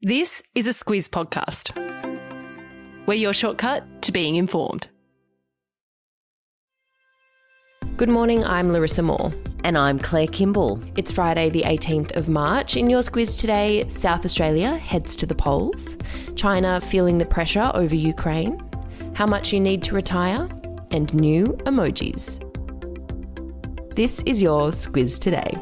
This 0.00 0.44
is 0.54 0.68
a 0.68 0.70
Squiz 0.70 1.08
podcast. 1.08 1.74
We're 3.06 3.14
your 3.14 3.32
shortcut 3.32 4.00
to 4.02 4.12
being 4.12 4.36
informed. 4.36 4.86
Good 7.96 8.08
morning, 8.08 8.44
I'm 8.44 8.68
Larissa 8.68 9.02
Moore. 9.02 9.34
And 9.64 9.76
I'm 9.76 9.98
Claire 9.98 10.28
Kimball. 10.28 10.80
It's 10.94 11.10
Friday, 11.10 11.50
the 11.50 11.62
18th 11.62 12.14
of 12.14 12.28
March. 12.28 12.76
In 12.76 12.88
your 12.88 13.00
Squiz 13.00 13.36
today, 13.36 13.88
South 13.88 14.24
Australia 14.24 14.76
heads 14.76 15.16
to 15.16 15.26
the 15.26 15.34
polls, 15.34 15.98
China 16.36 16.80
feeling 16.80 17.18
the 17.18 17.26
pressure 17.26 17.72
over 17.74 17.96
Ukraine, 17.96 18.62
how 19.14 19.26
much 19.26 19.52
you 19.52 19.58
need 19.58 19.82
to 19.82 19.96
retire, 19.96 20.48
and 20.92 21.12
new 21.12 21.46
emojis. 21.66 22.38
This 23.96 24.22
is 24.26 24.40
your 24.40 24.68
Squiz 24.68 25.18
today. 25.18 25.52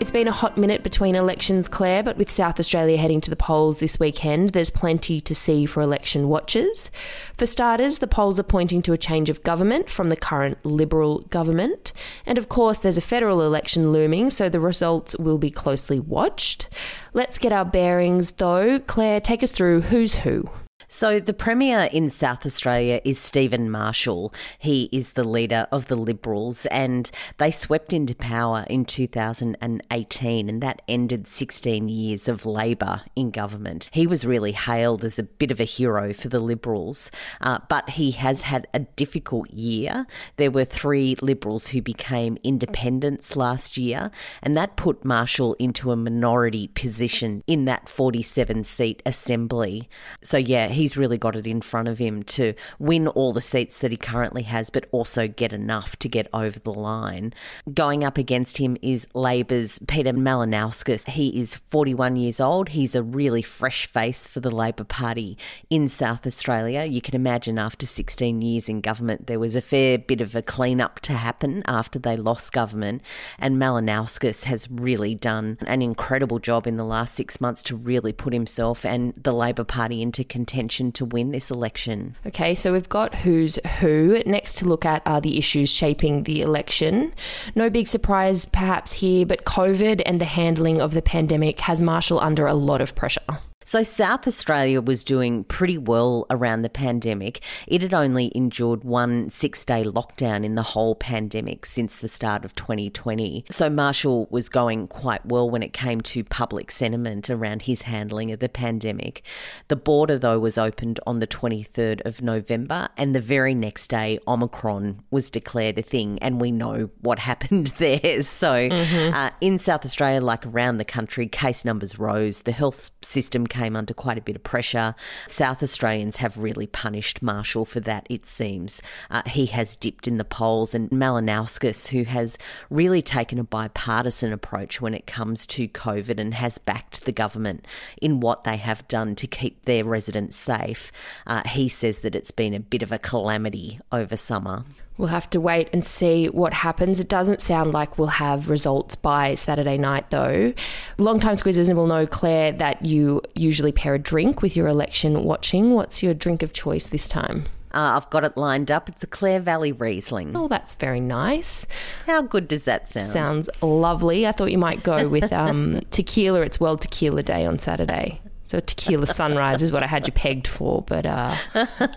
It's 0.00 0.12
been 0.12 0.28
a 0.28 0.32
hot 0.32 0.56
minute 0.56 0.84
between 0.84 1.16
elections, 1.16 1.66
Claire, 1.66 2.04
but 2.04 2.16
with 2.16 2.30
South 2.30 2.60
Australia 2.60 2.96
heading 2.96 3.20
to 3.20 3.30
the 3.30 3.36
polls 3.36 3.80
this 3.80 3.98
weekend, 3.98 4.50
there's 4.50 4.70
plenty 4.70 5.20
to 5.20 5.34
see 5.34 5.66
for 5.66 5.80
election 5.80 6.28
watchers. 6.28 6.92
For 7.36 7.48
starters, 7.48 7.98
the 7.98 8.06
polls 8.06 8.38
are 8.38 8.44
pointing 8.44 8.80
to 8.82 8.92
a 8.92 8.96
change 8.96 9.28
of 9.28 9.42
government 9.42 9.90
from 9.90 10.08
the 10.08 10.16
current 10.16 10.64
Liberal 10.64 11.22
government. 11.22 11.92
And 12.26 12.38
of 12.38 12.48
course, 12.48 12.78
there's 12.78 12.96
a 12.96 13.00
federal 13.00 13.42
election 13.42 13.90
looming, 13.90 14.30
so 14.30 14.48
the 14.48 14.60
results 14.60 15.16
will 15.16 15.36
be 15.36 15.50
closely 15.50 15.98
watched. 15.98 16.68
Let's 17.12 17.36
get 17.36 17.52
our 17.52 17.64
bearings, 17.64 18.30
though. 18.30 18.78
Claire, 18.78 19.20
take 19.20 19.42
us 19.42 19.50
through 19.50 19.80
who's 19.80 20.14
who. 20.14 20.48
So, 20.90 21.20
the 21.20 21.34
Premier 21.34 21.82
in 21.92 22.08
South 22.08 22.46
Australia 22.46 23.02
is 23.04 23.18
Stephen 23.18 23.70
Marshall. 23.70 24.32
He 24.58 24.88
is 24.90 25.12
the 25.12 25.28
leader 25.28 25.66
of 25.70 25.88
the 25.88 25.96
Liberals, 25.96 26.64
and 26.64 27.10
they 27.36 27.50
swept 27.50 27.92
into 27.92 28.14
power 28.14 28.64
in 28.70 28.86
2018, 28.86 30.48
and 30.48 30.62
that 30.62 30.80
ended 30.88 31.28
16 31.28 31.90
years 31.90 32.26
of 32.26 32.46
Labor 32.46 33.02
in 33.14 33.30
government. 33.30 33.90
He 33.92 34.06
was 34.06 34.24
really 34.24 34.52
hailed 34.52 35.04
as 35.04 35.18
a 35.18 35.24
bit 35.24 35.50
of 35.50 35.60
a 35.60 35.64
hero 35.64 36.14
for 36.14 36.30
the 36.30 36.40
Liberals, 36.40 37.10
uh, 37.42 37.58
but 37.68 37.90
he 37.90 38.12
has 38.12 38.40
had 38.40 38.66
a 38.72 38.78
difficult 38.80 39.50
year. 39.50 40.06
There 40.36 40.50
were 40.50 40.64
three 40.64 41.16
Liberals 41.20 41.68
who 41.68 41.82
became 41.82 42.38
independents 42.42 43.36
last 43.36 43.76
year, 43.76 44.10
and 44.42 44.56
that 44.56 44.76
put 44.76 45.04
Marshall 45.04 45.52
into 45.58 45.92
a 45.92 45.96
minority 45.96 46.68
position 46.68 47.44
in 47.46 47.66
that 47.66 47.90
47 47.90 48.64
seat 48.64 49.02
assembly. 49.04 49.90
So, 50.22 50.38
yeah, 50.38 50.77
he's 50.78 50.96
really 50.96 51.18
got 51.18 51.36
it 51.36 51.46
in 51.46 51.60
front 51.60 51.88
of 51.88 51.98
him 51.98 52.22
to 52.22 52.54
win 52.78 53.08
all 53.08 53.32
the 53.32 53.40
seats 53.40 53.80
that 53.80 53.90
he 53.90 53.96
currently 53.96 54.44
has, 54.44 54.70
but 54.70 54.86
also 54.92 55.26
get 55.26 55.52
enough 55.52 55.96
to 55.96 56.08
get 56.08 56.28
over 56.32 56.58
the 56.60 56.72
line. 56.72 57.34
Going 57.74 58.04
up 58.04 58.16
against 58.16 58.58
him 58.58 58.76
is 58.80 59.08
Labor's 59.12 59.80
Peter 59.80 60.12
Malinauskas. 60.12 61.10
He 61.10 61.40
is 61.40 61.56
41 61.56 62.16
years 62.16 62.40
old. 62.40 62.70
He's 62.70 62.94
a 62.94 63.02
really 63.02 63.42
fresh 63.42 63.86
face 63.86 64.26
for 64.26 64.40
the 64.40 64.50
Labor 64.50 64.84
Party 64.84 65.36
in 65.68 65.88
South 65.88 66.26
Australia. 66.26 66.84
You 66.84 67.02
can 67.02 67.16
imagine 67.16 67.58
after 67.58 67.84
16 67.84 68.40
years 68.40 68.68
in 68.68 68.80
government, 68.80 69.26
there 69.26 69.40
was 69.40 69.56
a 69.56 69.60
fair 69.60 69.98
bit 69.98 70.20
of 70.20 70.36
a 70.36 70.42
clean-up 70.42 71.00
to 71.00 71.14
happen 71.14 71.62
after 71.66 71.98
they 71.98 72.16
lost 72.16 72.52
government. 72.52 73.02
And 73.38 73.56
Malinauskas 73.56 74.44
has 74.44 74.70
really 74.70 75.16
done 75.16 75.58
an 75.66 75.82
incredible 75.82 76.38
job 76.38 76.68
in 76.68 76.76
the 76.76 76.84
last 76.84 77.16
six 77.16 77.40
months 77.40 77.64
to 77.64 77.76
really 77.76 78.12
put 78.12 78.32
himself 78.32 78.86
and 78.86 79.12
the 79.14 79.32
Labor 79.32 79.64
Party 79.64 80.00
into 80.00 80.22
contention 80.22 80.67
to 80.68 81.04
win 81.04 81.32
this 81.32 81.50
election. 81.50 82.16
Okay, 82.26 82.54
so 82.54 82.72
we've 82.72 82.88
got 82.88 83.14
who's 83.14 83.58
who. 83.80 84.22
Next 84.26 84.56
to 84.58 84.66
look 84.66 84.84
at 84.84 85.02
are 85.06 85.20
the 85.20 85.38
issues 85.38 85.70
shaping 85.70 86.24
the 86.24 86.42
election. 86.42 87.12
No 87.54 87.70
big 87.70 87.88
surprise 87.88 88.44
perhaps 88.44 88.92
here, 88.92 89.26
but 89.26 89.44
COVID 89.44 90.02
and 90.04 90.20
the 90.20 90.24
handling 90.24 90.80
of 90.80 90.92
the 90.92 91.02
pandemic 91.02 91.60
has 91.60 91.82
Marshall 91.82 92.20
under 92.20 92.46
a 92.46 92.54
lot 92.54 92.80
of 92.80 92.94
pressure. 92.94 93.40
So, 93.68 93.82
South 93.82 94.26
Australia 94.26 94.80
was 94.80 95.04
doing 95.04 95.44
pretty 95.44 95.76
well 95.76 96.24
around 96.30 96.62
the 96.62 96.70
pandemic. 96.70 97.42
It 97.66 97.82
had 97.82 97.92
only 97.92 98.32
endured 98.34 98.82
one 98.82 99.28
six 99.28 99.62
day 99.62 99.84
lockdown 99.84 100.42
in 100.42 100.54
the 100.54 100.62
whole 100.62 100.94
pandemic 100.94 101.66
since 101.66 101.94
the 101.94 102.08
start 102.08 102.46
of 102.46 102.54
2020. 102.54 103.44
So, 103.50 103.68
Marshall 103.68 104.26
was 104.30 104.48
going 104.48 104.88
quite 104.88 105.26
well 105.26 105.50
when 105.50 105.62
it 105.62 105.74
came 105.74 106.00
to 106.00 106.24
public 106.24 106.70
sentiment 106.70 107.28
around 107.28 107.60
his 107.60 107.82
handling 107.82 108.32
of 108.32 108.38
the 108.38 108.48
pandemic. 108.48 109.22
The 109.68 109.76
border, 109.76 110.16
though, 110.16 110.38
was 110.38 110.56
opened 110.56 110.98
on 111.06 111.18
the 111.18 111.26
23rd 111.26 112.00
of 112.06 112.22
November, 112.22 112.88
and 112.96 113.14
the 113.14 113.20
very 113.20 113.52
next 113.52 113.88
day, 113.88 114.18
Omicron 114.26 115.02
was 115.10 115.28
declared 115.28 115.78
a 115.78 115.82
thing, 115.82 116.18
and 116.22 116.40
we 116.40 116.50
know 116.50 116.88
what 117.02 117.18
happened 117.28 117.66
there. 117.76 118.22
So, 118.22 118.70
mm-hmm. 118.70 119.14
uh, 119.14 119.28
in 119.42 119.58
South 119.58 119.84
Australia, 119.84 120.22
like 120.22 120.46
around 120.46 120.78
the 120.78 120.86
country, 120.86 121.28
case 121.28 121.66
numbers 121.66 121.98
rose, 121.98 122.44
the 122.44 122.52
health 122.52 122.90
system 123.02 123.46
came 123.58 123.74
under 123.74 123.92
quite 123.92 124.18
a 124.18 124.22
bit 124.22 124.36
of 124.36 124.44
pressure. 124.44 124.94
South 125.26 125.62
Australians 125.62 126.18
have 126.18 126.38
really 126.38 126.68
punished 126.68 127.22
Marshall 127.22 127.64
for 127.64 127.80
that, 127.80 128.06
it 128.08 128.24
seems. 128.24 128.80
Uh, 129.10 129.22
he 129.26 129.46
has 129.46 129.74
dipped 129.74 130.06
in 130.06 130.16
the 130.16 130.24
polls, 130.24 130.74
and 130.74 130.88
Malinauskas, 130.90 131.88
who 131.88 132.04
has 132.04 132.38
really 132.70 133.02
taken 133.02 133.38
a 133.38 133.44
bipartisan 133.44 134.32
approach 134.32 134.80
when 134.80 134.94
it 134.94 135.06
comes 135.06 135.44
to 135.46 135.66
COVID 135.66 136.20
and 136.20 136.34
has 136.34 136.58
backed 136.58 137.04
the 137.04 137.12
government 137.12 137.66
in 138.00 138.20
what 138.20 138.44
they 138.44 138.56
have 138.56 138.86
done 138.86 139.16
to 139.16 139.26
keep 139.26 139.64
their 139.64 139.84
residents 139.84 140.36
safe, 140.36 140.92
uh, 141.26 141.42
he 141.48 141.68
says 141.68 142.00
that 142.00 142.14
it's 142.14 142.30
been 142.30 142.54
a 142.54 142.60
bit 142.60 142.82
of 142.82 142.92
a 142.92 142.98
calamity 142.98 143.80
over 143.90 144.16
summer. 144.16 144.64
We'll 144.98 145.08
have 145.08 145.30
to 145.30 145.40
wait 145.40 145.70
and 145.72 145.84
see 145.84 146.26
what 146.26 146.52
happens. 146.52 146.98
It 146.98 147.08
doesn't 147.08 147.40
sound 147.40 147.72
like 147.72 147.96
we'll 147.98 148.08
have 148.08 148.50
results 148.50 148.96
by 148.96 149.34
Saturday 149.34 149.78
night, 149.78 150.10
though. 150.10 150.52
Long-time 150.98 151.36
squizzers 151.36 151.72
will 151.72 151.86
know, 151.86 152.04
Claire, 152.04 152.52
that 152.52 152.84
you 152.84 153.22
usually 153.36 153.70
pair 153.70 153.94
a 153.94 153.98
drink 153.98 154.42
with 154.42 154.56
your 154.56 154.66
election 154.66 155.22
watching. 155.22 155.70
What's 155.70 156.02
your 156.02 156.14
drink 156.14 156.42
of 156.42 156.52
choice 156.52 156.88
this 156.88 157.06
time? 157.06 157.44
Uh, 157.72 157.94
I've 157.96 158.10
got 158.10 158.24
it 158.24 158.36
lined 158.36 158.70
up. 158.70 158.88
It's 158.88 159.02
a 159.04 159.06
Clare 159.06 159.40
Valley 159.40 159.72
Riesling. 159.72 160.36
Oh, 160.36 160.48
that's 160.48 160.74
very 160.74 161.00
nice. 161.00 161.66
How 162.06 162.22
good 162.22 162.48
does 162.48 162.64
that 162.64 162.88
sound? 162.88 163.06
Sounds 163.06 163.50
lovely. 163.62 164.26
I 164.26 164.32
thought 164.32 164.50
you 164.50 164.58
might 164.58 164.82
go 164.82 165.06
with 165.06 165.32
um, 165.32 165.82
tequila. 165.90 166.40
It's 166.40 166.58
World 166.58 166.80
Tequila 166.80 167.22
Day 167.22 167.44
on 167.46 167.58
Saturday. 167.58 168.20
So 168.48 168.60
tequila 168.60 169.06
sunrise 169.06 169.62
is 169.62 169.72
what 169.72 169.82
I 169.82 169.86
had 169.86 170.06
you 170.06 170.12
pegged 170.14 170.46
for, 170.46 170.80
but 170.80 171.04
uh, 171.04 171.36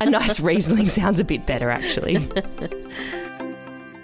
a 0.02 0.06
nice 0.06 0.42
Riesling 0.42 0.88
sounds 1.00 1.22
a 1.22 1.24
bit 1.24 1.46
better 1.46 1.70
actually. 1.70 2.28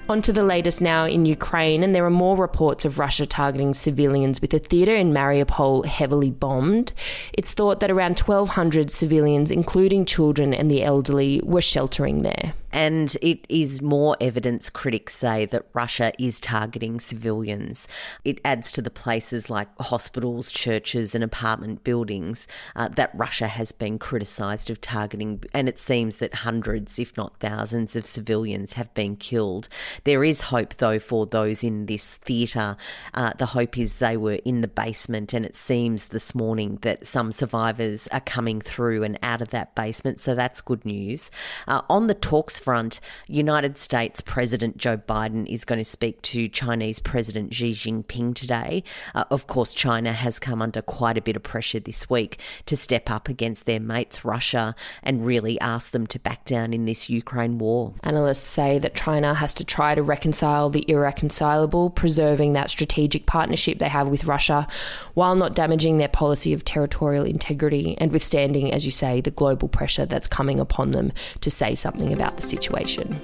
On 0.08 0.22
to 0.22 0.32
the 0.32 0.44
latest 0.44 0.80
now 0.80 1.04
in 1.04 1.26
Ukraine, 1.26 1.84
and 1.84 1.94
there 1.94 2.06
are 2.06 2.10
more 2.10 2.38
reports 2.38 2.86
of 2.86 3.00
Russia 3.00 3.26
targeting 3.26 3.74
civilians 3.74 4.40
with 4.40 4.54
a 4.54 4.60
theatre 4.60 4.96
in 4.96 5.12
Mariupol 5.12 5.86
heavily 5.86 6.32
bombed. 6.32 6.94
It's 7.34 7.52
thought 7.52 7.82
that 7.82 7.92
around 7.92 8.18
1,200 8.20 8.90
civilians, 8.90 9.52
including 9.52 10.06
children 10.06 10.54
and 10.54 10.72
the 10.72 10.84
elderly, 10.84 11.42
were 11.44 11.60
sheltering 11.60 12.22
there. 12.22 12.54
And 12.72 13.16
it 13.22 13.46
is 13.50 13.82
more 13.82 14.18
evidence, 14.20 14.70
critics 14.70 15.16
say, 15.16 15.46
that 15.46 15.66
Russia 15.74 16.12
is 16.20 16.40
targeting 16.40 17.00
civilians. 17.00 17.88
It 18.26 18.42
adds 18.44 18.72
to 18.74 18.82
the 18.82 18.90
places 18.90 19.50
like 19.50 19.70
hospitals, 19.80 20.52
churches, 20.52 21.16
and 21.16 21.24
apartment 21.24 21.84
buildings 21.84 22.48
uh, 22.76 22.90
that 22.90 23.12
Russia 23.14 23.48
has 23.48 23.72
been 23.72 23.98
criticised 23.98 24.70
of 24.70 24.82
targeting. 24.82 25.44
And 25.54 25.70
it 25.70 25.80
seems 25.80 26.18
that 26.18 26.36
hundreds, 26.36 27.00
if 27.00 27.16
not 27.16 27.40
thousands, 27.40 27.96
of 27.96 28.06
civilians 28.06 28.74
have 28.74 28.94
been 28.94 29.16
killed. 29.16 29.70
There 30.04 30.24
is 30.24 30.42
hope, 30.42 30.76
though, 30.76 31.00
for 31.00 31.26
those 31.26 31.64
in 31.64 31.86
this 31.86 32.18
theatre. 32.18 32.76
Uh, 33.14 33.32
the 33.38 33.48
hope 33.48 33.78
is 33.78 34.00
they 34.00 34.18
were 34.18 34.40
in 34.46 34.62
the 34.62 34.68
basement, 34.68 35.34
and 35.34 35.46
it 35.46 35.56
seems 35.56 36.08
this 36.08 36.36
morning 36.36 36.80
that 36.82 37.08
some 37.08 37.32
survivors 37.32 38.08
are 38.10 38.20
coming 38.22 38.62
through 38.62 39.04
and 39.04 39.18
out 39.24 39.42
of 39.42 39.50
that 39.50 39.74
basement. 39.74 40.20
So 40.20 40.36
that's 40.36 40.62
good 40.62 40.86
news. 40.86 41.32
Uh, 41.68 41.82
on 41.90 42.08
the 42.08 42.14
talks 42.14 42.60
front, 42.68 43.00
United 43.30 43.78
States 43.78 44.20
President 44.20 44.76
Joe 44.76 44.98
Biden 44.98 45.48
is 45.48 45.64
going 45.64 45.80
to 45.80 45.86
speak 45.86 46.22
to 46.24 46.50
Chinese 46.50 47.00
President 47.00 47.54
Xi 47.54 47.72
Jinping 47.72 48.36
today. 48.36 48.84
Uh, 49.16 49.24
of 49.32 49.48
course, 49.48 49.74
China 49.74 50.12
has 50.12 50.38
come 50.38 50.62
under 50.62 50.82
quite 50.82 51.18
a 51.18 51.22
bit 51.22 51.38
of 51.38 51.44
pressure 51.44 51.80
this 51.80 52.10
week 52.10 52.42
to 52.66 52.76
step 52.76 53.10
up 53.10 53.30
against 53.30 53.68
their 53.68 53.80
mates, 53.80 54.26
Russia, 54.26 54.76
and 55.02 55.26
really 55.26 55.58
ask 55.62 55.92
them 55.92 56.06
to 56.08 56.20
back 56.20 56.44
down 56.44 56.74
in 56.74 56.84
this 56.84 57.10
Ukraine 57.10 57.58
war. 57.58 57.94
Analysts 58.04 58.44
say 58.44 58.80
that 58.80 58.94
China 58.94 59.34
has 59.34 59.54
to 59.54 59.64
try 59.64 59.96
to 59.96 60.04
reconcile 60.04 60.70
the 60.70 60.84
irreconcilable, 60.90 61.90
preserving 61.92 62.52
that 62.52 62.70
strategic 62.70 63.26
partnership 63.26 63.80
they 63.80 63.88
have 63.88 64.10
with 64.10 64.26
Russia 64.26 64.68
while 65.14 65.36
not 65.36 65.56
damaging 65.56 66.00
their 66.00 66.10
policy 66.10 66.52
of 66.52 66.66
territorial 66.66 67.24
integrity 67.24 67.98
and 68.00 68.12
withstanding, 68.12 68.74
as 68.74 68.84
you 68.84 68.92
say, 68.92 69.22
the 69.22 69.32
global 69.32 69.70
pressure 69.70 70.06
that's 70.06 70.28
coming 70.28 70.60
upon 70.60 70.92
them 70.92 71.14
to 71.40 71.50
say 71.50 71.74
something 71.74 72.12
about 72.12 72.36
the 72.36 72.44
situation. 72.48 73.20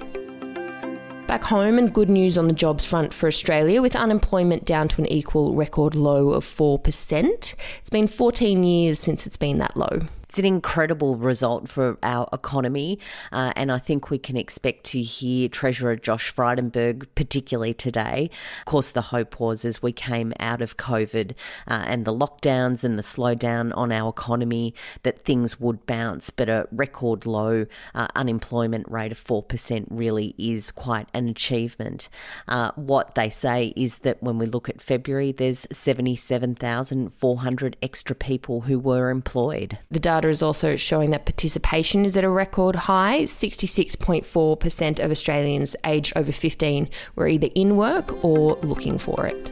Back 1.28 1.44
home, 1.44 1.78
and 1.78 1.94
good 1.94 2.10
news 2.10 2.38
on 2.38 2.48
the 2.48 2.54
jobs 2.54 2.86
front 2.86 3.14
for 3.14 3.28
Australia, 3.28 3.82
with 3.82 3.96
unemployment 3.96 4.66
down 4.66 4.88
to 4.90 5.02
an 5.02 5.08
equal 5.08 5.56
record 5.56 5.96
low 5.96 6.30
of 6.32 6.46
4%. 6.46 7.56
It's 7.80 7.90
been 7.90 8.08
14 8.08 8.64
years 8.64 9.00
since 9.00 9.26
it's 9.26 9.38
been 9.38 9.58
that 9.58 9.76
low. 9.76 10.02
It's 10.34 10.40
an 10.40 10.46
incredible 10.46 11.16
result 11.16 11.70
for 11.70 12.00
our 12.02 12.28
economy, 12.34 12.98
uh, 13.32 13.54
and 13.56 13.72
I 13.72 13.78
think 13.78 14.10
we 14.10 14.18
can 14.18 14.36
expect 14.36 14.84
to 14.86 15.00
hear 15.00 15.48
Treasurer 15.48 15.96
Josh 15.96 16.34
Frydenberg, 16.34 17.06
particularly 17.14 17.76
today. 17.76 18.32
Of 18.62 18.66
course, 18.66 18.90
the 18.90 19.04
hope 19.04 19.40
was 19.40 19.64
as 19.64 19.84
we 19.84 19.92
came 19.92 20.34
out 20.40 20.64
of 20.64 20.76
COVID 20.76 21.34
uh, 21.68 21.84
and 21.86 22.04
the 22.04 22.12
lockdowns 22.12 22.84
and 22.84 22.98
the 22.98 23.04
slowdown 23.04 23.78
on 23.78 23.92
our 23.92 24.10
economy 24.10 24.74
that 25.04 25.24
things 25.24 25.60
would 25.60 25.86
bounce, 25.86 26.32
but 26.32 26.50
a 26.50 26.68
record 26.72 27.28
low 27.28 27.68
uh, 27.94 28.08
unemployment 28.16 28.90
rate 28.90 29.12
of 29.12 29.24
4% 29.24 29.86
really 29.92 30.34
is 30.40 30.72
quite 30.72 31.10
an 31.14 31.30
achievement. 31.30 32.10
Uh, 32.48 32.72
what 32.76 33.14
they 33.14 33.30
say 33.30 33.72
is 33.76 34.00
that 34.00 34.24
when 34.24 34.40
we 34.40 34.48
look 34.48 34.68
at 34.68 34.82
February, 34.82 35.32
there's 35.32 35.68
77,400 35.72 37.78
extra 37.84 38.16
people 38.16 38.62
who 38.62 38.80
were 38.80 39.12
employed. 39.12 39.78
The 39.92 40.00
data 40.00 40.23
is 40.30 40.44
also 40.44 40.76
showing 40.76 41.10
that 41.12 41.26
participation 41.26 42.06
is 42.06 42.16
at 42.18 42.24
a 42.24 42.30
record 42.30 42.76
high. 42.76 43.24
66.4% 43.24 45.00
of 45.04 45.12
Australians 45.12 45.76
aged 45.86 46.14
over 46.16 46.32
15 46.32 46.90
were 47.16 47.28
either 47.28 47.50
in 47.56 47.76
work 47.76 48.24
or 48.24 48.56
looking 48.58 48.98
for 48.98 49.26
it. 49.26 49.52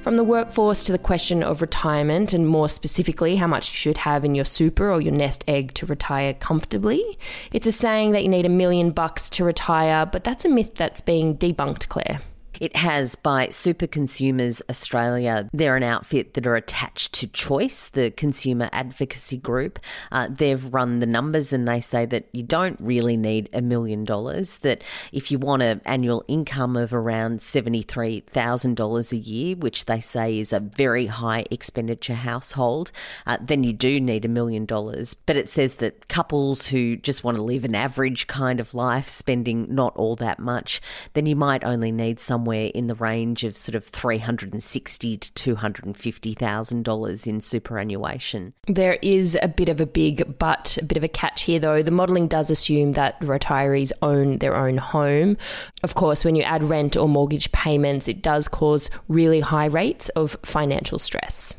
From 0.00 0.16
the 0.16 0.24
workforce 0.24 0.82
to 0.84 0.92
the 0.92 0.98
question 0.98 1.42
of 1.42 1.60
retirement, 1.60 2.32
and 2.32 2.48
more 2.48 2.70
specifically, 2.70 3.36
how 3.36 3.46
much 3.46 3.70
you 3.70 3.76
should 3.76 3.98
have 3.98 4.24
in 4.24 4.34
your 4.34 4.46
super 4.46 4.90
or 4.90 4.98
your 5.00 5.12
nest 5.12 5.44
egg 5.46 5.74
to 5.74 5.84
retire 5.84 6.32
comfortably. 6.32 7.18
It's 7.52 7.66
a 7.66 7.72
saying 7.72 8.12
that 8.12 8.22
you 8.22 8.30
need 8.30 8.46
a 8.46 8.50
million 8.50 8.92
bucks 8.92 9.28
to 9.30 9.44
retire, 9.44 10.06
but 10.06 10.24
that's 10.24 10.46
a 10.46 10.48
myth 10.48 10.74
that's 10.74 11.02
being 11.02 11.36
debunked, 11.36 11.88
Claire. 11.88 12.22
It 12.58 12.76
has 12.76 13.14
by 13.14 13.48
Super 13.50 13.86
Consumers 13.86 14.60
Australia. 14.68 15.48
They're 15.52 15.76
an 15.76 15.82
outfit 15.82 16.34
that 16.34 16.46
are 16.46 16.56
attached 16.56 17.14
to 17.14 17.26
Choice, 17.26 17.88
the 17.88 18.10
consumer 18.10 18.68
advocacy 18.72 19.38
group. 19.38 19.78
Uh, 20.10 20.28
they've 20.30 20.72
run 20.72 20.98
the 20.98 21.06
numbers 21.06 21.52
and 21.52 21.66
they 21.66 21.80
say 21.80 22.04
that 22.06 22.26
you 22.32 22.42
don't 22.42 22.78
really 22.80 23.16
need 23.16 23.48
a 23.52 23.62
million 23.62 24.04
dollars, 24.04 24.58
that 24.58 24.82
if 25.12 25.30
you 25.30 25.38
want 25.38 25.62
an 25.62 25.80
annual 25.84 26.24
income 26.28 26.76
of 26.76 26.92
around 26.92 27.38
$73,000 27.38 29.12
a 29.12 29.16
year, 29.16 29.56
which 29.56 29.84
they 29.84 30.00
say 30.00 30.38
is 30.38 30.52
a 30.52 30.60
very 30.60 31.06
high 31.06 31.46
expenditure 31.50 32.14
household, 32.14 32.90
uh, 33.26 33.38
then 33.40 33.64
you 33.64 33.72
do 33.72 34.00
need 34.00 34.24
a 34.24 34.28
million 34.28 34.66
dollars. 34.66 35.14
But 35.14 35.36
it 35.36 35.48
says 35.48 35.76
that 35.76 36.08
couples 36.08 36.66
who 36.66 36.96
just 36.96 37.24
want 37.24 37.36
to 37.36 37.42
live 37.42 37.64
an 37.64 37.74
average 37.74 38.26
kind 38.26 38.60
of 38.60 38.74
life, 38.74 39.08
spending 39.08 39.72
not 39.72 39.96
all 39.96 40.16
that 40.16 40.38
much, 40.38 40.80
then 41.14 41.26
you 41.26 41.36
might 41.36 41.64
only 41.64 41.92
need 41.92 42.20
somewhere 42.20 42.39
somewhere 42.40 42.70
in 42.74 42.86
the 42.86 42.94
range 42.94 43.44
of 43.44 43.54
sort 43.54 43.74
of 43.74 43.84
three 43.84 44.16
hundred 44.16 44.52
and 44.54 44.62
sixty 44.62 45.18
to 45.18 45.30
two 45.34 45.56
hundred 45.56 45.84
and 45.84 45.94
fifty 45.96 46.32
thousand 46.32 46.84
dollars 46.84 47.26
in 47.26 47.42
superannuation. 47.42 48.54
There 48.66 48.98
is 49.02 49.38
a 49.42 49.48
bit 49.48 49.68
of 49.68 49.78
a 49.78 49.84
big 49.84 50.38
but, 50.38 50.78
a 50.80 50.84
bit 50.84 50.96
of 50.96 51.04
a 51.04 51.08
catch 51.08 51.42
here 51.42 51.58
though. 51.58 51.82
The 51.82 51.90
modelling 51.90 52.28
does 52.28 52.50
assume 52.50 52.92
that 52.92 53.20
retirees 53.20 53.92
own 54.00 54.38
their 54.38 54.56
own 54.56 54.78
home. 54.78 55.36
Of 55.82 55.94
course, 55.94 56.24
when 56.24 56.34
you 56.34 56.42
add 56.42 56.64
rent 56.64 56.96
or 56.96 57.08
mortgage 57.08 57.52
payments, 57.52 58.08
it 58.08 58.22
does 58.22 58.48
cause 58.48 58.88
really 59.08 59.40
high 59.40 59.66
rates 59.66 60.08
of 60.10 60.38
financial 60.42 60.98
stress. 60.98 61.56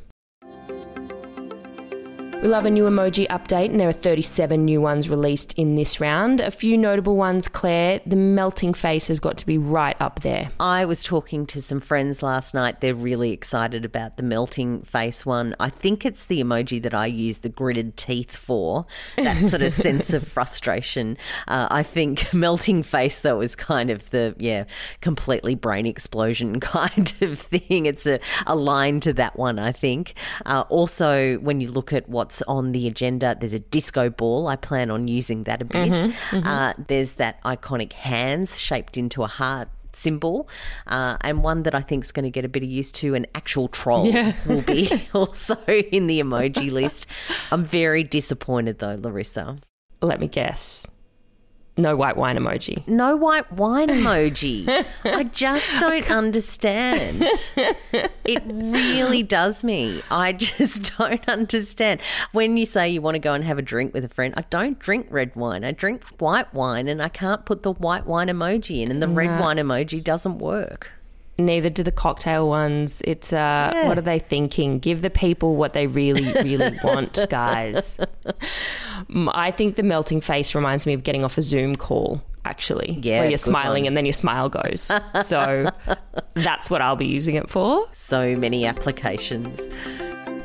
We 2.42 2.48
love 2.48 2.66
a 2.66 2.72
new 2.72 2.86
emoji 2.86 3.28
update, 3.28 3.70
and 3.70 3.80
there 3.80 3.88
are 3.88 3.94
37 3.94 4.66
new 4.66 4.82
ones 4.82 5.12
released 5.12 5.54
in 5.60 5.76
this 5.76 6.02
round. 6.02 6.42
A 6.42 6.50
few 6.50 6.76
notable 6.76 7.16
ones, 7.16 7.48
Claire. 7.48 8.02
The 8.04 8.16
melting 8.16 8.74
face 8.74 9.10
has 9.10 9.20
got 9.20 9.38
to 9.38 9.46
be 9.46 9.60
right 9.60 9.96
up 10.00 10.22
there. 10.22 10.50
I 10.60 10.86
was 10.86 11.04
talking 11.04 11.46
to 11.46 11.62
some 11.62 11.80
friends 11.80 12.24
last 12.24 12.56
night. 12.56 12.82
They're 12.82 12.96
really 12.96 13.30
excited 13.32 13.86
about 13.86 14.18
the 14.18 14.24
melting 14.24 14.82
face 14.82 15.24
one. 15.24 15.56
I 15.60 15.70
think 15.70 16.04
it's 16.04 16.26
the 16.26 16.42
emoji 16.42 16.82
that 16.82 16.96
I 16.96 17.06
use 17.06 17.40
the 17.40 17.50
gritted 17.50 17.96
teeth 17.96 18.36
for, 18.36 18.86
that 19.18 19.46
sort 19.46 19.62
of 19.62 19.72
sense 19.72 20.12
of 20.12 20.28
frustration. 20.28 21.20
Uh, 21.48 21.68
I 21.70 21.84
think 21.84 22.34
melting 22.34 22.82
face, 22.82 23.20
though, 23.20 23.42
is 23.42 23.56
kind 23.56 23.92
of 23.92 24.10
the, 24.10 24.36
yeah, 24.40 24.64
completely 25.00 25.54
brain 25.54 25.86
explosion 25.86 26.60
kind 26.60 27.14
of 27.22 27.38
thing. 27.38 27.86
It's 27.86 28.08
a, 28.08 28.20
a 28.48 28.56
line 28.56 29.00
to 29.02 29.14
that 29.14 29.38
one, 29.38 29.60
I 29.60 29.74
think. 29.74 30.16
Uh, 30.44 30.64
also, 30.70 31.38
when 31.38 31.62
you 31.62 31.70
look 31.70 31.94
at 31.94 32.10
what 32.10 32.31
what's 32.32 32.42
on 32.44 32.72
the 32.72 32.88
agenda. 32.88 33.36
There's 33.38 33.54
a 33.54 33.60
disco 33.60 34.10
ball. 34.10 34.48
I 34.48 34.56
plan 34.56 34.90
on 34.90 35.10
using 35.10 35.44
that 35.44 35.62
a 35.62 35.66
bit. 35.66 35.92
Mm-hmm, 35.92 36.38
mm-hmm. 36.38 36.48
Uh, 36.48 36.74
there's 36.88 37.14
that 37.14 37.44
iconic 37.44 37.92
hands 37.92 38.58
shaped 38.58 38.96
into 38.96 39.24
a 39.24 39.28
heart 39.28 39.68
symbol, 39.92 40.48
uh, 40.88 41.18
and 41.20 41.44
one 41.44 41.64
that 41.64 41.76
I 41.76 41.82
think 41.82 42.06
is 42.06 42.14
going 42.14 42.24
to 42.24 42.30
get 42.30 42.46
a 42.46 42.48
bit 42.48 42.64
of 42.64 42.70
use 42.70 42.94
to 43.04 43.16
an 43.16 43.28
actual 43.36 43.68
troll 43.68 44.08
yeah. 44.08 44.34
will 44.46 44.62
be 44.62 44.90
also 45.14 45.58
in 45.68 46.08
the 46.08 46.22
emoji 46.22 46.72
list. 46.72 47.06
I'm 47.52 47.66
very 47.66 48.04
disappointed 48.06 48.80
though, 48.80 48.96
Larissa. 48.96 49.58
Let 50.02 50.22
me 50.22 50.28
guess. 50.28 50.88
No 51.82 51.96
white 51.96 52.16
wine 52.16 52.38
emoji. 52.38 52.88
No 52.88 53.16
white 53.16 53.52
wine 53.52 53.90
emoji. 53.90 54.86
I 55.04 55.24
just 55.24 55.80
don't 55.80 56.10
understand. 56.12 57.24
It 58.24 58.44
really 58.46 59.24
does 59.24 59.64
me. 59.64 60.04
I 60.12 60.34
just 60.34 60.96
don't 60.98 61.28
understand. 61.28 62.02
When 62.34 62.56
you 62.58 62.68
say 62.68 62.90
you 62.90 63.02
want 63.02 63.16
to 63.16 63.20
go 63.20 63.34
and 63.34 63.44
have 63.44 63.58
a 63.58 63.64
drink 63.64 63.96
with 63.96 64.06
a 64.06 64.10
friend, 64.10 64.34
I 64.38 64.44
don't 64.50 64.78
drink 64.78 65.08
red 65.10 65.36
wine. 65.36 65.64
I 65.64 65.72
drink 65.72 66.06
white 66.20 66.54
wine 66.54 66.88
and 66.88 67.02
I 67.02 67.10
can't 67.10 67.46
put 67.46 67.64
the 67.64 67.74
white 67.74 68.06
wine 68.06 68.28
emoji 68.28 68.82
in, 68.82 68.92
and 68.92 69.02
the 69.02 69.08
no. 69.08 69.14
red 69.14 69.40
wine 69.40 69.58
emoji 69.58 70.04
doesn't 70.04 70.38
work 70.38 70.92
neither 71.38 71.70
do 71.70 71.84
the 71.84 71.92
cocktail 71.92 72.48
ones. 72.48 73.02
It's 73.06 73.34
uh, 73.34 73.72
yeah. 73.74 73.88
what 73.88 73.98
are 73.98 74.02
they 74.02 74.20
thinking? 74.20 74.80
Give 74.80 75.02
the 75.02 75.10
people 75.10 75.56
what 75.56 75.74
they 75.74 75.88
really, 75.88 76.32
really 76.34 76.78
want, 76.84 77.18
guys. 77.30 78.00
I 79.10 79.52
think 79.52 79.76
the 79.76 79.84
melting 79.84 80.22
face 80.22 80.56
reminds 80.56 80.86
me 80.86 80.94
of 80.94 81.04
getting 81.04 81.24
off 81.24 81.38
a 81.38 81.42
Zoom 81.42 81.76
call. 81.76 82.22
Actually, 82.44 82.98
yeah, 83.04 83.20
where 83.20 83.30
you're 83.30 83.38
smiling 83.38 83.84
one. 83.84 83.90
and 83.90 83.98
then 83.98 84.04
your 84.04 84.14
smile 84.14 84.50
goes. 84.50 84.92
So 85.24 85.70
that's 86.34 86.72
what 86.72 86.82
I'll 86.82 86.96
be 86.96 87.06
using 87.06 87.36
it 87.36 87.48
for. 87.52 87.88
So 87.94 88.36
many 88.36 88.66
applications. 88.66 89.62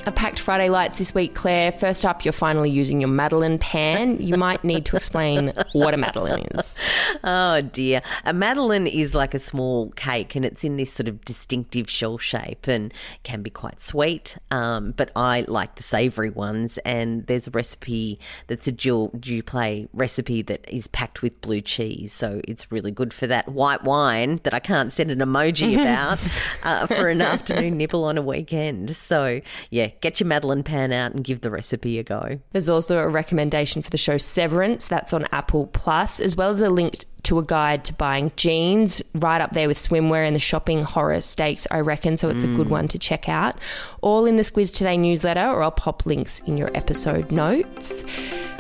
A 0.08 0.12
packed 0.12 0.38
Friday 0.38 0.69
Lites 0.69 0.99
this 0.99 1.12
week, 1.17 1.35
Claire. 1.35 1.73
First 1.73 2.05
up, 2.05 2.25
you're 2.25 2.31
finally 2.31 2.70
using 2.70 3.00
your 3.00 3.08
Madeleine 3.08 3.58
pan. 3.58 4.20
You 4.20 4.37
might 4.37 4.62
need 4.62 4.85
to 4.85 4.97
explain 4.97 5.53
what 5.73 5.94
a 5.94 5.97
Madeleine 5.97 6.47
is. 6.55 6.79
Oh 7.25 7.61
dear. 7.61 8.03
A 8.25 8.32
Madeleine 8.32 8.87
is 8.87 9.14
like 9.14 9.35
a 9.35 9.38
small 9.38 9.91
cake 9.93 10.37
and 10.37 10.44
it's 10.44 10.62
in 10.62 10.76
this 10.76 10.93
sort 10.93 11.08
of 11.08 11.25
distinctive 11.25 11.91
shell 11.91 12.19
shape 12.19 12.69
and 12.69 12.93
can 13.25 13.43
be 13.43 13.50
quite 13.50 13.82
sweet. 13.82 14.37
Um, 14.50 14.93
but 14.93 15.11
I 15.17 15.44
like 15.49 15.75
the 15.75 15.82
savoury 15.82 16.31
ones 16.31 16.79
and 16.85 17.26
there's 17.26 17.49
a 17.49 17.50
recipe 17.50 18.20
that's 18.47 18.69
a 18.69 18.73
dual 18.73 19.12
play 19.47 19.88
recipe 19.93 20.43
that 20.43 20.64
is 20.69 20.87
packed 20.88 21.23
with 21.23 21.41
blue 21.41 21.61
cheese. 21.61 22.12
So 22.12 22.43
it's 22.47 22.70
really 22.70 22.93
good 22.93 23.12
for 23.12 23.26
that 23.26 23.49
white 23.49 23.82
wine 23.82 24.38
that 24.44 24.55
I 24.55 24.61
can't 24.61 24.93
send 24.93 25.11
an 25.11 25.19
emoji 25.19 25.75
about 25.81 26.20
uh, 26.62 26.87
for 26.87 27.09
an 27.09 27.23
afternoon 27.23 27.76
nibble 27.76 28.05
on 28.05 28.19
a 28.19 28.23
weekend. 28.23 28.94
So 28.94 29.41
yeah, 29.70 29.88
get 30.00 30.21
your 30.21 30.26
Madeleine 30.26 30.62
pan 30.62 30.93
out 30.93 31.12
and 31.12 31.25
give 31.25 31.41
the 31.41 31.50
recipe 31.50 31.99
a 31.99 32.03
go. 32.03 32.38
There's 32.53 32.69
also 32.69 32.99
a 32.99 33.09
recommendation 33.09 33.83
for 33.83 33.91
the 33.91 33.97
show 33.97 34.19
Severance, 34.19 34.88
that's 34.88 35.12
on 35.12 35.26
Apple 35.33 35.67
Plus, 35.69 36.21
as 36.21 36.37
well 36.37 36.50
as 36.50 36.61
a 36.61 36.71
link 36.71 36.95
to 37.25 37.38
a 37.38 37.43
guide 37.43 37.85
to 37.85 37.93
buying 37.93 38.31
jeans, 38.37 39.03
right 39.15 39.41
up 39.41 39.53
there 39.53 39.67
with 39.67 39.79
swimwear 39.79 40.26
and 40.26 40.37
the 40.37 40.41
shopping 40.41 40.83
horror 40.83 41.21
stakes, 41.21 41.67
I 41.71 41.81
reckon. 41.81 42.17
So 42.17 42.29
it's 42.29 42.45
mm. 42.45 42.53
a 42.53 42.57
good 42.57 42.69
mm. 42.69 42.71
one 42.71 42.88
to 42.88 42.99
check 42.99 43.29
out. 43.29 43.59
All 44.00 44.26
in 44.26 44.37
the 44.37 44.43
Squiz 44.43 44.73
Today 44.73 44.97
newsletter, 44.97 45.47
or 45.47 45.62
I'll 45.62 45.73
pop 45.73 46.07
links 46.07 46.41
in 46.41 46.57
your 46.57 46.71
episode 46.76 47.33
notes. 47.33 48.05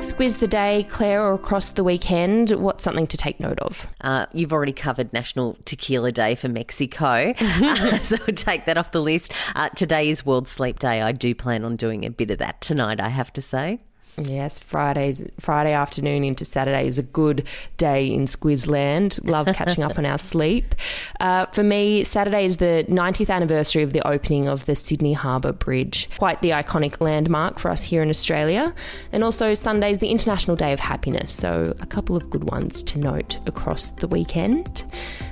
Squiz 0.06 0.38
the 0.38 0.46
day, 0.46 0.86
Claire, 0.88 1.20
or 1.20 1.34
across 1.34 1.70
the 1.70 1.82
weekend, 1.82 2.52
what's 2.52 2.84
something 2.84 3.08
to 3.08 3.16
take 3.16 3.40
note 3.40 3.58
of? 3.58 3.88
Uh, 4.00 4.26
you've 4.32 4.52
already 4.52 4.72
covered 4.72 5.12
National 5.12 5.56
Tequila 5.64 6.12
Day 6.12 6.36
for 6.36 6.48
Mexico, 6.48 7.34
uh, 7.40 7.98
so 7.98 8.16
take 8.26 8.66
that 8.66 8.78
off 8.78 8.92
the 8.92 9.02
list. 9.02 9.32
Uh, 9.56 9.68
today 9.70 10.08
is 10.08 10.24
World 10.24 10.46
Sleep 10.46 10.78
Day. 10.78 11.02
I 11.02 11.10
do 11.10 11.34
plan 11.34 11.64
on 11.64 11.74
doing 11.74 12.04
a 12.04 12.10
bit 12.10 12.30
of 12.30 12.38
that 12.38 12.60
tonight, 12.60 13.00
I 13.00 13.08
have 13.08 13.32
to 13.32 13.42
say. 13.42 13.80
Yes, 14.18 14.58
Fridays, 14.58 15.28
Friday 15.38 15.72
afternoon 15.72 16.24
into 16.24 16.44
Saturday 16.44 16.86
is 16.86 16.98
a 16.98 17.02
good 17.02 17.46
day 17.76 18.10
in 18.10 18.24
Squizland. 18.24 19.20
Love 19.28 19.46
catching 19.54 19.84
up 19.84 19.98
on 19.98 20.06
our 20.06 20.16
sleep. 20.32 20.74
Uh, 21.20 21.44
for 21.46 21.62
me, 21.62 22.02
Saturday 22.02 22.46
is 22.46 22.56
the 22.56 22.86
90th 22.88 23.28
anniversary 23.28 23.82
of 23.82 23.92
the 23.92 24.06
opening 24.06 24.48
of 24.48 24.64
the 24.64 24.74
Sydney 24.74 25.12
Harbour 25.12 25.52
Bridge. 25.52 26.08
Quite 26.18 26.40
the 26.40 26.50
iconic 26.50 27.00
landmark 27.00 27.58
for 27.58 27.70
us 27.70 27.82
here 27.82 28.02
in 28.02 28.08
Australia. 28.08 28.74
And 29.12 29.22
also, 29.22 29.52
Sunday 29.52 29.90
is 29.90 29.98
the 29.98 30.08
International 30.08 30.56
Day 30.56 30.72
of 30.72 30.80
Happiness. 30.80 31.32
So, 31.32 31.74
a 31.80 31.86
couple 31.86 32.16
of 32.16 32.30
good 32.30 32.50
ones 32.50 32.82
to 32.84 32.98
note 32.98 33.38
across 33.46 33.90
the 33.90 34.08
weekend. 34.08 34.84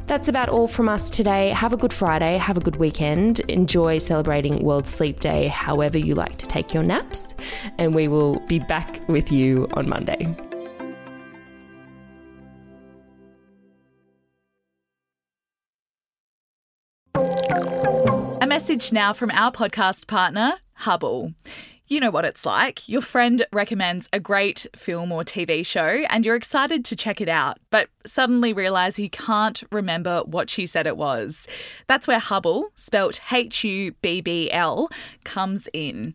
That's 0.07 0.29
about 0.29 0.51
all 0.51 0.69
from 0.69 0.91
us 0.91 1.09
today. 1.09 1.51
Have 1.51 1.73
a 1.73 1.79
good 1.79 1.93
Friday. 1.93 2.37
Have 2.37 2.59
a 2.59 2.61
good 2.61 2.77
weekend. 2.77 3.41
Enjoy 3.49 3.97
celebrating 3.97 4.63
World 4.63 4.87
Sleep 4.87 5.21
Day 5.21 5.49
however 5.49 5.97
you 5.97 6.15
like 6.15 6.37
to 6.39 6.47
take 6.47 6.75
your 6.75 6.83
naps. 6.83 7.35
And 7.79 7.95
we 7.95 8.09
will 8.09 8.41
be 8.41 8.59
back 8.59 8.74
back 8.75 9.09
with 9.09 9.31
you 9.31 9.69
on 9.75 9.89
Monday. 9.89 10.27
A 18.41 18.47
message 18.49 18.91
now 18.91 19.13
from 19.13 19.31
our 19.31 19.53
podcast 19.53 20.09
partner, 20.09 20.55
Hubbl. 20.81 21.35
You 21.87 22.01
know 22.01 22.11
what 22.11 22.25
it's 22.25 22.47
like. 22.47 22.89
Your 22.89 23.03
friend 23.03 23.47
recommends 23.53 24.09
a 24.13 24.19
great 24.19 24.67
film 24.75 25.13
or 25.13 25.23
TV 25.23 25.65
show 25.65 26.03
and 26.09 26.25
you're 26.25 26.35
excited 26.35 26.83
to 26.87 26.97
check 26.97 27.21
it 27.21 27.29
out, 27.29 27.59
but 27.71 27.91
suddenly 28.07 28.55
realize 28.55 28.99
you 28.99 29.11
can't 29.11 29.63
remember 29.71 30.23
what 30.25 30.49
she 30.49 30.65
said 30.65 30.87
it 30.87 30.97
was. 30.97 31.47
That's 31.87 32.09
where 32.09 32.19
Hubbl, 32.19 32.65
spelt 32.75 33.21
H 33.31 33.63
U 33.65 33.93
B 34.01 34.23
B 34.23 34.51
L, 34.51 34.89
comes 35.25 35.69
in. 35.75 36.15